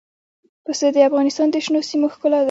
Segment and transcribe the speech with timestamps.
[0.65, 2.39] پسه د افغانستان د شنو سیمو ښکلا ده.